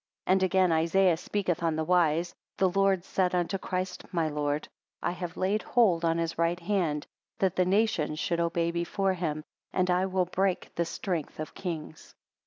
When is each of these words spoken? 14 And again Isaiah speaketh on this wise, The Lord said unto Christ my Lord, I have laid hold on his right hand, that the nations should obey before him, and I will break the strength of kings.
14 0.25 0.31
And 0.33 0.41
again 0.43 0.71
Isaiah 0.71 1.15
speaketh 1.15 1.61
on 1.61 1.75
this 1.75 1.85
wise, 1.85 2.33
The 2.57 2.69
Lord 2.69 3.03
said 3.05 3.35
unto 3.35 3.59
Christ 3.59 4.03
my 4.11 4.29
Lord, 4.29 4.67
I 5.03 5.11
have 5.11 5.37
laid 5.37 5.61
hold 5.61 6.03
on 6.03 6.17
his 6.17 6.39
right 6.39 6.59
hand, 6.59 7.05
that 7.37 7.55
the 7.55 7.65
nations 7.65 8.17
should 8.17 8.39
obey 8.39 8.71
before 8.71 9.13
him, 9.13 9.43
and 9.71 9.91
I 9.91 10.07
will 10.07 10.25
break 10.25 10.73
the 10.73 10.85
strength 10.85 11.39
of 11.39 11.53
kings. 11.53 12.15